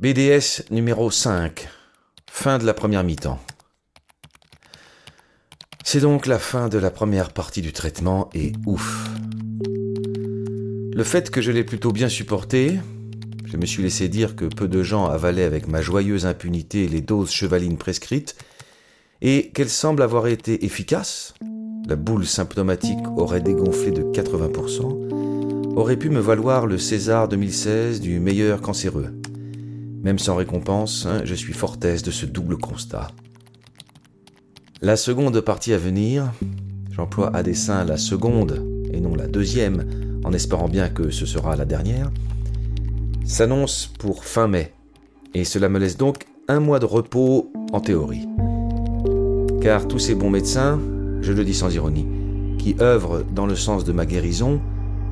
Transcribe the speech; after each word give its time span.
BDS 0.00 0.70
numéro 0.70 1.10
5. 1.10 1.68
Fin 2.30 2.58
de 2.58 2.64
la 2.64 2.72
première 2.72 3.02
mi-temps. 3.02 3.40
C'est 5.82 5.98
donc 5.98 6.26
la 6.26 6.38
fin 6.38 6.68
de 6.68 6.78
la 6.78 6.92
première 6.92 7.32
partie 7.32 7.62
du 7.62 7.72
traitement 7.72 8.30
et 8.32 8.52
ouf. 8.64 9.08
Le 10.94 11.02
fait 11.02 11.30
que 11.30 11.42
je 11.42 11.50
l'ai 11.50 11.64
plutôt 11.64 11.90
bien 11.90 12.08
supporté, 12.08 12.78
je 13.44 13.56
me 13.56 13.66
suis 13.66 13.82
laissé 13.82 14.06
dire 14.06 14.36
que 14.36 14.44
peu 14.44 14.68
de 14.68 14.84
gens 14.84 15.06
avalaient 15.06 15.42
avec 15.42 15.66
ma 15.66 15.82
joyeuse 15.82 16.26
impunité 16.26 16.86
les 16.86 17.00
doses 17.00 17.32
chevalines 17.32 17.76
prescrites, 17.76 18.36
et 19.20 19.50
qu'elles 19.50 19.68
semblent 19.68 20.02
avoir 20.02 20.28
été 20.28 20.64
efficaces, 20.64 21.34
la 21.88 21.96
boule 21.96 22.24
symptomatique 22.24 23.04
aurait 23.16 23.40
dégonflé 23.40 23.90
de 23.90 24.02
80%, 24.04 25.74
aurait 25.74 25.96
pu 25.96 26.08
me 26.08 26.20
valoir 26.20 26.68
le 26.68 26.78
César 26.78 27.26
2016 27.26 28.00
du 28.00 28.20
meilleur 28.20 28.60
cancéreux. 28.60 29.12
Même 30.02 30.18
sans 30.18 30.36
récompense, 30.36 31.06
hein, 31.06 31.22
je 31.24 31.34
suis 31.34 31.52
fort 31.52 31.76
aise 31.82 32.02
de 32.02 32.10
ce 32.10 32.26
double 32.26 32.56
constat. 32.56 33.08
La 34.80 34.96
seconde 34.96 35.40
partie 35.40 35.72
à 35.72 35.78
venir, 35.78 36.32
j'emploie 36.90 37.34
à 37.34 37.42
dessein 37.42 37.84
la 37.84 37.96
seconde 37.96 38.64
et 38.92 39.00
non 39.00 39.16
la 39.16 39.26
deuxième, 39.26 40.20
en 40.24 40.32
espérant 40.32 40.68
bien 40.68 40.88
que 40.88 41.10
ce 41.10 41.26
sera 41.26 41.56
la 41.56 41.64
dernière, 41.64 42.10
s'annonce 43.24 43.92
pour 43.98 44.24
fin 44.24 44.46
mai, 44.46 44.72
et 45.34 45.44
cela 45.44 45.68
me 45.68 45.78
laisse 45.78 45.96
donc 45.96 46.26
un 46.46 46.60
mois 46.60 46.78
de 46.78 46.84
repos 46.84 47.52
en 47.72 47.80
théorie. 47.80 48.26
Car 49.60 49.88
tous 49.88 49.98
ces 49.98 50.14
bons 50.14 50.30
médecins, 50.30 50.80
je 51.20 51.32
le 51.32 51.44
dis 51.44 51.54
sans 51.54 51.74
ironie, 51.74 52.06
qui 52.58 52.76
œuvrent 52.80 53.24
dans 53.24 53.46
le 53.46 53.56
sens 53.56 53.84
de 53.84 53.92
ma 53.92 54.06
guérison, 54.06 54.60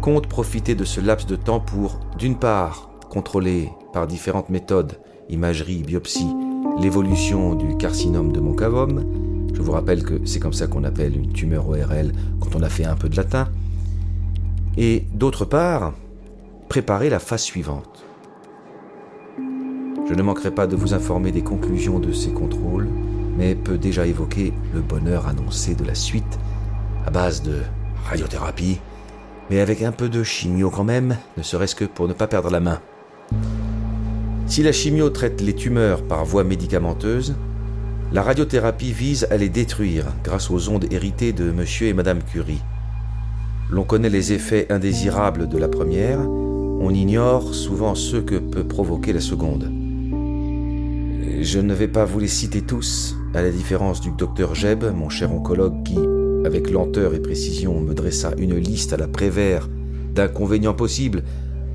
comptent 0.00 0.28
profiter 0.28 0.74
de 0.74 0.84
ce 0.84 1.00
laps 1.00 1.26
de 1.26 1.36
temps 1.36 1.60
pour, 1.60 1.98
d'une 2.18 2.38
part, 2.38 2.90
contrôler 3.10 3.70
par 3.96 4.06
différentes 4.06 4.50
méthodes, 4.50 4.92
imagerie, 5.30 5.82
biopsie, 5.82 6.28
l'évolution 6.78 7.54
du 7.54 7.78
carcinome 7.78 8.30
de 8.30 8.40
mon 8.40 8.52
cavum. 8.52 9.02
Je 9.54 9.62
vous 9.62 9.72
rappelle 9.72 10.02
que 10.02 10.20
c'est 10.26 10.38
comme 10.38 10.52
ça 10.52 10.66
qu'on 10.66 10.84
appelle 10.84 11.16
une 11.16 11.32
tumeur 11.32 11.66
ORL 11.66 12.12
quand 12.38 12.54
on 12.54 12.62
a 12.62 12.68
fait 12.68 12.84
un 12.84 12.94
peu 12.94 13.08
de 13.08 13.16
latin. 13.16 13.48
Et 14.76 15.06
d'autre 15.14 15.46
part, 15.46 15.94
préparer 16.68 17.08
la 17.08 17.18
phase 17.18 17.40
suivante. 17.40 18.04
Je 19.38 20.12
ne 20.12 20.22
manquerai 20.22 20.50
pas 20.50 20.66
de 20.66 20.76
vous 20.76 20.92
informer 20.92 21.32
des 21.32 21.42
conclusions 21.42 21.98
de 21.98 22.12
ces 22.12 22.32
contrôles, 22.32 22.90
mais 23.38 23.54
peux 23.54 23.78
déjà 23.78 24.06
évoquer 24.06 24.52
le 24.74 24.82
bonheur 24.82 25.26
annoncé 25.26 25.74
de 25.74 25.86
la 25.86 25.94
suite 25.94 26.38
à 27.06 27.10
base 27.10 27.40
de 27.40 27.62
radiothérapie, 28.10 28.78
mais 29.48 29.60
avec 29.60 29.80
un 29.80 29.92
peu 29.92 30.10
de 30.10 30.22
chimio 30.22 30.68
quand 30.68 30.84
même, 30.84 31.16
ne 31.38 31.42
serait-ce 31.42 31.74
que 31.74 31.86
pour 31.86 32.08
ne 32.08 32.12
pas 32.12 32.26
perdre 32.26 32.50
la 32.50 32.60
main. 32.60 32.78
Si 34.48 34.62
la 34.62 34.70
chimio 34.70 35.10
traite 35.10 35.40
les 35.40 35.54
tumeurs 35.54 36.02
par 36.02 36.24
voie 36.24 36.44
médicamenteuse, 36.44 37.34
la 38.12 38.22
radiothérapie 38.22 38.92
vise 38.92 39.26
à 39.30 39.36
les 39.36 39.48
détruire 39.48 40.06
grâce 40.22 40.52
aux 40.52 40.68
ondes 40.68 40.86
héritées 40.92 41.32
de 41.32 41.50
monsieur 41.50 41.88
et 41.88 41.92
madame 41.92 42.22
Curie. 42.22 42.62
L'on 43.70 43.82
connaît 43.82 44.08
les 44.08 44.32
effets 44.32 44.70
indésirables 44.70 45.48
de 45.48 45.58
la 45.58 45.66
première, 45.66 46.20
on 46.20 46.90
ignore 46.94 47.54
souvent 47.54 47.96
ceux 47.96 48.22
que 48.22 48.36
peut 48.36 48.62
provoquer 48.62 49.12
la 49.12 49.20
seconde. 49.20 49.64
Je 51.40 51.58
ne 51.58 51.74
vais 51.74 51.88
pas 51.88 52.04
vous 52.04 52.20
les 52.20 52.28
citer 52.28 52.62
tous, 52.62 53.16
à 53.34 53.42
la 53.42 53.50
différence 53.50 54.00
du 54.00 54.12
docteur 54.12 54.54
Jeb, 54.54 54.84
mon 54.94 55.08
cher 55.08 55.32
oncologue, 55.34 55.82
qui, 55.82 55.98
avec 56.44 56.70
lenteur 56.70 57.14
et 57.14 57.20
précision, 57.20 57.80
me 57.80 57.94
dressa 57.94 58.30
une 58.38 58.56
liste 58.56 58.92
à 58.92 58.96
la 58.96 59.08
Prévert 59.08 59.68
d'inconvénients 60.14 60.72
possibles 60.72 61.24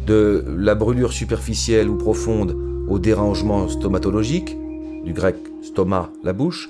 de 0.05 0.43
la 0.57 0.75
brûlure 0.75 1.13
superficielle 1.13 1.89
ou 1.89 1.97
profonde 1.97 2.55
au 2.87 2.99
dérangement 2.99 3.67
stomatologique, 3.67 4.57
du 5.03 5.13
grec 5.13 5.35
stoma, 5.61 6.11
la 6.23 6.33
bouche, 6.33 6.69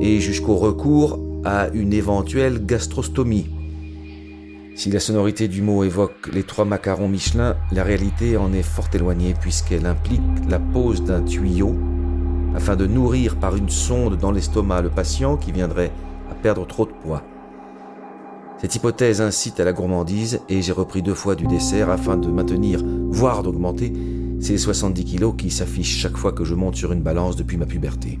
et 0.00 0.20
jusqu'au 0.20 0.56
recours 0.56 1.18
à 1.44 1.68
une 1.68 1.92
éventuelle 1.92 2.64
gastrostomie. 2.64 3.48
Si 4.74 4.90
la 4.90 5.00
sonorité 5.00 5.48
du 5.48 5.60
mot 5.60 5.82
évoque 5.82 6.30
les 6.32 6.44
trois 6.44 6.64
macarons 6.64 7.08
Michelin, 7.08 7.56
la 7.72 7.82
réalité 7.82 8.36
en 8.36 8.52
est 8.52 8.62
fort 8.62 8.88
éloignée 8.94 9.34
puisqu'elle 9.40 9.86
implique 9.86 10.20
la 10.48 10.60
pose 10.60 11.02
d'un 11.02 11.22
tuyau 11.22 11.74
afin 12.54 12.76
de 12.76 12.86
nourrir 12.86 13.36
par 13.36 13.56
une 13.56 13.70
sonde 13.70 14.18
dans 14.18 14.30
l'estomac 14.30 14.82
le 14.82 14.90
patient 14.90 15.36
qui 15.36 15.52
viendrait 15.52 15.90
à 16.30 16.34
perdre 16.34 16.66
trop 16.66 16.86
de 16.86 16.92
poids. 16.92 17.22
Cette 18.60 18.74
hypothèse 18.74 19.20
incite 19.20 19.60
à 19.60 19.64
la 19.64 19.72
gourmandise 19.72 20.40
et 20.48 20.62
j'ai 20.62 20.72
repris 20.72 21.00
deux 21.00 21.14
fois 21.14 21.36
du 21.36 21.46
dessert 21.46 21.90
afin 21.90 22.16
de 22.16 22.28
maintenir, 22.28 22.82
voire 23.08 23.44
d'augmenter, 23.44 23.92
ces 24.40 24.58
70 24.58 25.04
kilos 25.04 25.34
qui 25.38 25.50
s'affichent 25.50 25.96
chaque 25.96 26.16
fois 26.16 26.32
que 26.32 26.44
je 26.44 26.54
monte 26.54 26.74
sur 26.74 26.92
une 26.92 27.02
balance 27.02 27.36
depuis 27.36 27.56
ma 27.56 27.66
puberté. 27.66 28.18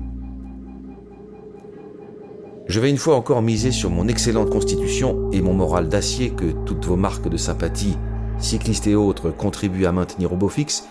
Je 2.68 2.80
vais 2.80 2.90
une 2.90 2.98
fois 2.98 3.16
encore 3.16 3.42
miser 3.42 3.72
sur 3.72 3.90
mon 3.90 4.06
excellente 4.06 4.50
constitution 4.50 5.30
et 5.32 5.40
mon 5.40 5.54
moral 5.54 5.88
d'acier 5.88 6.30
que 6.30 6.52
toutes 6.66 6.84
vos 6.84 6.96
marques 6.96 7.28
de 7.28 7.36
sympathie, 7.36 7.96
cyclistes 8.38 8.86
et 8.86 8.94
autres, 8.94 9.30
contribuent 9.30 9.86
à 9.86 9.92
maintenir 9.92 10.32
au 10.32 10.36
beau 10.36 10.48
fixe, 10.48 10.84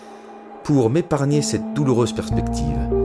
pour 0.62 0.90
m'épargner 0.90 1.40
cette 1.40 1.72
douloureuse 1.72 2.12
perspective. 2.12 2.97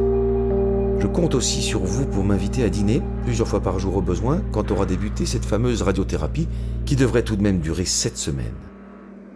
Je 1.03 1.09
compte 1.09 1.35
aussi 1.35 1.61
sur 1.61 1.81
vous 1.81 2.05
pour 2.05 2.23
m'inviter 2.23 2.63
à 2.63 2.69
dîner, 2.69 3.01
plusieurs 3.25 3.45
fois 3.49 3.59
par 3.59 3.77
jour 3.77 3.97
au 3.97 4.01
besoin, 4.01 4.41
quand 4.53 4.71
aura 4.71 4.85
débuté 4.85 5.25
cette 5.25 5.43
fameuse 5.43 5.81
radiothérapie 5.81 6.47
qui 6.85 6.95
devrait 6.95 7.23
tout 7.23 7.35
de 7.35 7.41
même 7.41 7.59
durer 7.59 7.83
sept 7.83 8.17
semaines. 8.17 8.55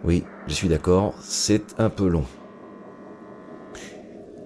Oui, 0.02 0.24
je 0.46 0.54
suis 0.54 0.68
d'accord, 0.68 1.12
c'est 1.20 1.74
un 1.76 1.90
peu 1.90 2.08
long. 2.08 2.24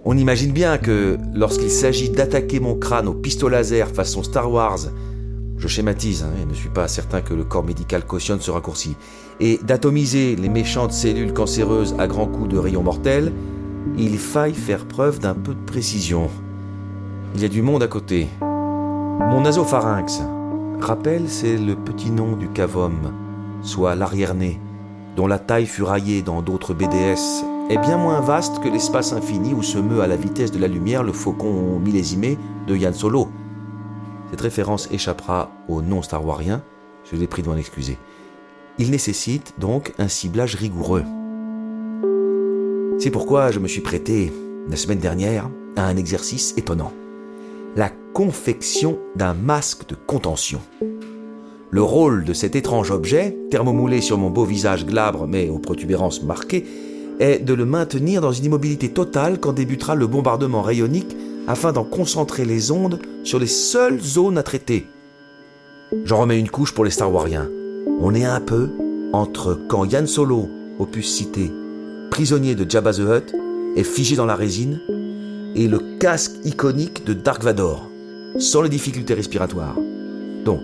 On 0.04 0.16
imagine 0.16 0.50
bien 0.50 0.78
que 0.78 1.16
lorsqu'il 1.32 1.70
s'agit 1.70 2.10
d'attaquer 2.10 2.58
mon 2.58 2.74
crâne 2.74 3.06
au 3.06 3.14
pistolet 3.14 3.58
laser 3.58 3.90
façon 3.90 4.24
Star 4.24 4.50
Wars, 4.50 4.80
je 5.58 5.68
schématise 5.68 6.24
hein, 6.24 6.32
et 6.42 6.44
ne 6.44 6.54
suis 6.54 6.70
pas 6.70 6.88
certain 6.88 7.20
que 7.20 7.34
le 7.34 7.44
corps 7.44 7.62
médical 7.62 8.04
cautionne 8.04 8.40
ce 8.40 8.50
raccourci, 8.50 8.96
et 9.38 9.60
d'atomiser 9.62 10.34
les 10.34 10.48
méchantes 10.48 10.92
cellules 10.92 11.32
cancéreuses 11.32 11.94
à 12.00 12.08
grands 12.08 12.26
coups 12.26 12.48
de 12.48 12.58
rayons 12.58 12.82
mortels, 12.82 13.32
il 13.96 14.18
faille 14.18 14.54
faire 14.54 14.86
preuve 14.86 15.20
d'un 15.20 15.34
peu 15.34 15.54
de 15.54 15.64
précision. 15.64 16.28
Il 17.34 17.40
y 17.40 17.46
a 17.46 17.48
du 17.48 17.62
monde 17.62 17.82
à 17.82 17.88
côté. 17.88 18.28
Mon 18.40 19.40
nasopharynx, 19.40 20.20
rappel, 20.80 21.30
c'est 21.30 21.56
le 21.56 21.74
petit 21.74 22.10
nom 22.10 22.36
du 22.36 22.48
cavum, 22.50 23.14
soit 23.62 23.94
l'arrière-nez, 23.94 24.60
dont 25.16 25.26
la 25.26 25.38
taille 25.38 25.64
fut 25.64 25.82
raillée 25.82 26.20
dans 26.20 26.42
d'autres 26.42 26.74
BDS, 26.74 27.42
est 27.70 27.78
bien 27.78 27.96
moins 27.96 28.20
vaste 28.20 28.60
que 28.62 28.68
l'espace 28.68 29.14
infini 29.14 29.54
où 29.54 29.62
se 29.62 29.78
meut 29.78 30.02
à 30.02 30.06
la 30.06 30.16
vitesse 30.16 30.52
de 30.52 30.58
la 30.58 30.68
lumière 30.68 31.02
le 31.02 31.14
faucon 31.14 31.78
millésimé 31.78 32.36
de 32.66 32.76
Yann 32.76 32.92
Solo. 32.92 33.28
Cette 34.30 34.42
référence 34.42 34.88
échappera 34.90 35.50
aux 35.68 35.80
non-starwariens, 35.80 36.62
je 37.10 37.16
l'ai 37.16 37.26
pris 37.26 37.42
de 37.42 37.48
m'en 37.48 37.56
excuser. 37.56 37.96
Il 38.78 38.90
nécessite 38.90 39.54
donc 39.58 39.94
un 39.98 40.08
ciblage 40.08 40.54
rigoureux. 40.54 41.04
C'est 42.98 43.10
pourquoi 43.10 43.50
je 43.50 43.58
me 43.58 43.68
suis 43.68 43.80
prêté, 43.80 44.30
la 44.68 44.76
semaine 44.76 44.98
dernière, 44.98 45.48
à 45.76 45.86
un 45.86 45.96
exercice 45.96 46.52
étonnant 46.58 46.92
la 47.76 47.90
confection 48.12 48.98
d'un 49.16 49.34
masque 49.34 49.88
de 49.88 49.94
contention. 49.94 50.60
Le 51.70 51.82
rôle 51.82 52.24
de 52.24 52.34
cet 52.34 52.54
étrange 52.54 52.90
objet, 52.90 53.36
thermomoulé 53.50 54.02
sur 54.02 54.18
mon 54.18 54.28
beau 54.28 54.44
visage 54.44 54.84
glabre 54.84 55.26
mais 55.26 55.48
aux 55.48 55.58
protubérances 55.58 56.22
marquées, 56.22 56.66
est 57.18 57.38
de 57.38 57.54
le 57.54 57.64
maintenir 57.64 58.20
dans 58.20 58.32
une 58.32 58.44
immobilité 58.44 58.90
totale 58.90 59.40
quand 59.40 59.52
débutera 59.52 59.94
le 59.94 60.06
bombardement 60.06 60.60
rayonique 60.60 61.16
afin 61.46 61.72
d'en 61.72 61.84
concentrer 61.84 62.44
les 62.44 62.70
ondes 62.70 63.00
sur 63.24 63.38
les 63.38 63.46
seules 63.46 64.00
zones 64.00 64.38
à 64.38 64.42
traiter. 64.42 64.86
J'en 66.04 66.20
remets 66.20 66.38
une 66.38 66.50
couche 66.50 66.74
pour 66.74 66.84
les 66.84 66.90
Star 66.90 67.12
Wariens. 67.12 67.48
On 68.00 68.14
est 68.14 68.24
un 68.24 68.40
peu 68.40 68.70
entre 69.12 69.58
quand 69.68 69.84
Yann 69.84 70.06
Solo, 70.06 70.48
opus 70.78 71.10
cité, 71.10 71.50
prisonnier 72.10 72.54
de 72.54 72.68
Jabba 72.68 72.92
the 72.92 73.00
Hutt, 73.00 73.34
est 73.76 73.84
figé 73.84 74.16
dans 74.16 74.26
la 74.26 74.36
résine, 74.36 74.80
et 75.54 75.68
le 75.68 75.78
casque 75.98 76.32
iconique 76.44 77.04
de 77.04 77.12
Dark 77.12 77.42
Vador, 77.42 77.88
sans 78.38 78.62
les 78.62 78.68
difficultés 78.68 79.14
respiratoires. 79.14 79.76
Donc, 80.44 80.60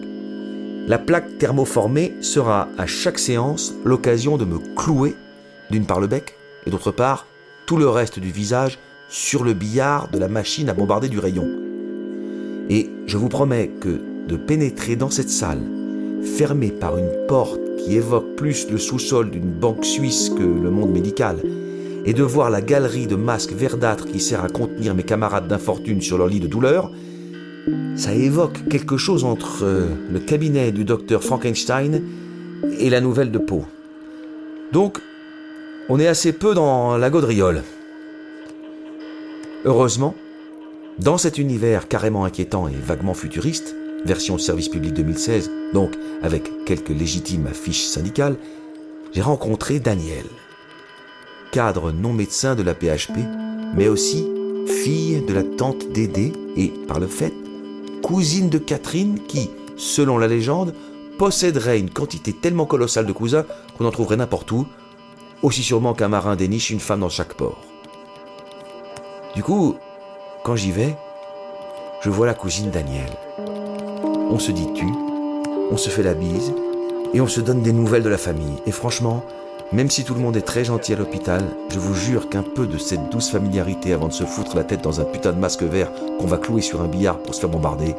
la 0.86 0.98
plaque 0.98 1.38
thermoformée 1.38 2.14
sera 2.20 2.68
à 2.78 2.86
chaque 2.86 3.18
séance 3.18 3.74
l'occasion 3.84 4.38
de 4.38 4.44
me 4.44 4.58
clouer, 4.74 5.14
d'une 5.70 5.84
part 5.84 6.00
le 6.00 6.06
bec, 6.06 6.34
et 6.66 6.70
d'autre 6.70 6.92
part 6.92 7.26
tout 7.66 7.76
le 7.76 7.88
reste 7.88 8.18
du 8.18 8.30
visage 8.30 8.78
sur 9.10 9.44
le 9.44 9.52
billard 9.52 10.08
de 10.08 10.18
la 10.18 10.28
machine 10.28 10.70
à 10.70 10.74
bombarder 10.74 11.08
du 11.08 11.18
rayon. 11.18 11.46
Et 12.70 12.90
je 13.06 13.16
vous 13.18 13.28
promets 13.28 13.68
que 13.80 14.00
de 14.26 14.36
pénétrer 14.36 14.96
dans 14.96 15.10
cette 15.10 15.30
salle, 15.30 15.62
fermée 16.22 16.70
par 16.70 16.96
une 16.96 17.26
porte 17.26 17.60
qui 17.78 17.96
évoque 17.96 18.36
plus 18.36 18.70
le 18.70 18.78
sous-sol 18.78 19.30
d'une 19.30 19.50
banque 19.50 19.84
suisse 19.84 20.30
que 20.30 20.42
le 20.42 20.70
monde 20.70 20.92
médical, 20.92 21.38
et 22.08 22.14
de 22.14 22.22
voir 22.22 22.48
la 22.48 22.62
galerie 22.62 23.06
de 23.06 23.16
masques 23.16 23.52
verdâtres 23.52 24.06
qui 24.06 24.18
sert 24.18 24.42
à 24.42 24.48
contenir 24.48 24.94
mes 24.94 25.02
camarades 25.02 25.46
d'infortune 25.46 26.00
sur 26.00 26.16
leur 26.16 26.26
lit 26.26 26.40
de 26.40 26.46
douleur, 26.46 26.90
ça 27.96 28.14
évoque 28.14 28.66
quelque 28.70 28.96
chose 28.96 29.24
entre 29.24 29.62
euh, 29.64 29.88
le 30.10 30.18
cabinet 30.18 30.72
du 30.72 30.86
docteur 30.86 31.22
Frankenstein 31.22 32.02
et 32.78 32.88
la 32.88 33.02
nouvelle 33.02 33.30
de 33.30 33.36
Poe. 33.36 33.66
Donc, 34.72 35.02
on 35.90 36.00
est 36.00 36.06
assez 36.06 36.32
peu 36.32 36.54
dans 36.54 36.96
la 36.96 37.10
gaudriole. 37.10 37.62
Heureusement, 39.66 40.14
dans 40.98 41.18
cet 41.18 41.36
univers 41.36 41.88
carrément 41.88 42.24
inquiétant 42.24 42.68
et 42.68 42.74
vaguement 42.74 43.12
futuriste, 43.12 43.76
version 44.06 44.38
service 44.38 44.70
public 44.70 44.94
2016, 44.94 45.50
donc 45.74 45.90
avec 46.22 46.64
quelques 46.64 46.88
légitimes 46.88 47.48
affiches 47.48 47.84
syndicales, 47.84 48.36
j'ai 49.12 49.20
rencontré 49.20 49.78
Daniel, 49.78 50.24
cadre 51.50 51.92
non 51.92 52.12
médecin 52.12 52.54
de 52.54 52.62
la 52.62 52.74
PHP, 52.74 53.18
mais 53.74 53.88
aussi 53.88 54.28
fille 54.66 55.22
de 55.22 55.32
la 55.32 55.42
tante 55.42 55.88
Dédé 55.92 56.32
et, 56.56 56.68
par 56.86 57.00
le 57.00 57.06
fait, 57.06 57.32
cousine 58.02 58.48
de 58.48 58.58
Catherine 58.58 59.20
qui, 59.26 59.50
selon 59.76 60.18
la 60.18 60.26
légende, 60.26 60.74
posséderait 61.18 61.80
une 61.80 61.90
quantité 61.90 62.32
tellement 62.32 62.66
colossale 62.66 63.06
de 63.06 63.12
cousins 63.12 63.44
qu'on 63.76 63.86
en 63.86 63.90
trouverait 63.90 64.16
n'importe 64.16 64.50
où, 64.52 64.66
aussi 65.42 65.62
sûrement 65.62 65.94
qu'un 65.94 66.08
marin 66.08 66.36
déniche 66.36 66.70
une 66.70 66.80
femme 66.80 67.00
dans 67.00 67.08
chaque 67.08 67.34
port. 67.34 67.60
Du 69.34 69.42
coup, 69.42 69.76
quand 70.44 70.56
j'y 70.56 70.72
vais, 70.72 70.96
je 72.02 72.10
vois 72.10 72.26
la 72.26 72.34
cousine 72.34 72.70
Daniel. 72.70 73.10
On 74.30 74.38
se 74.38 74.52
dit 74.52 74.68
tu, 74.74 74.86
on 75.70 75.76
se 75.76 75.90
fait 75.90 76.02
la 76.02 76.14
bise, 76.14 76.52
et 77.14 77.20
on 77.20 77.26
se 77.26 77.40
donne 77.40 77.62
des 77.62 77.72
nouvelles 77.72 78.02
de 78.02 78.08
la 78.08 78.18
famille. 78.18 78.58
Et 78.66 78.72
franchement, 78.72 79.24
même 79.72 79.90
si 79.90 80.04
tout 80.04 80.14
le 80.14 80.20
monde 80.20 80.36
est 80.36 80.42
très 80.42 80.64
gentil 80.64 80.94
à 80.94 80.96
l'hôpital, 80.96 81.42
je 81.70 81.78
vous 81.78 81.94
jure 81.94 82.30
qu'un 82.30 82.42
peu 82.42 82.66
de 82.66 82.78
cette 82.78 83.10
douce 83.10 83.30
familiarité 83.30 83.92
avant 83.92 84.08
de 84.08 84.12
se 84.12 84.24
foutre 84.24 84.56
la 84.56 84.64
tête 84.64 84.82
dans 84.82 85.00
un 85.00 85.04
putain 85.04 85.32
de 85.32 85.38
masque 85.38 85.62
vert 85.62 85.90
qu'on 86.18 86.26
va 86.26 86.38
clouer 86.38 86.62
sur 86.62 86.80
un 86.80 86.88
billard 86.88 87.18
pour 87.18 87.34
se 87.34 87.40
faire 87.40 87.50
bombarder, 87.50 87.94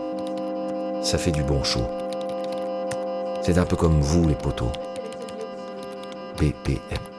ça 1.04 1.19
fait 1.19 1.31
du 1.31 1.44
bon 1.44 1.63
chaud. 1.63 1.88
C'est 3.44 3.57
un 3.57 3.66
peu 3.66 3.75
comme 3.75 4.01
vous, 4.01 4.27
les 4.27 4.36
poteaux. 4.36 4.71
BPM. 6.38 7.19